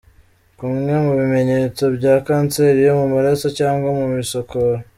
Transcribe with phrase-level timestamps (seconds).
[0.57, 4.77] Kumwe mu bimenyetso bya kanseri yo mu maraso cg mu misokoro.